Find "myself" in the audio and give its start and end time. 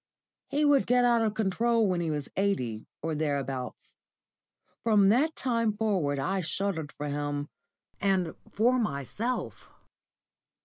8.79-9.69